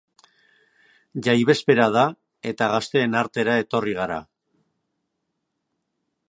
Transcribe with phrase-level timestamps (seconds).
[1.27, 2.05] Jai bezpera da
[2.53, 4.19] eta gazteen artera etorri gara.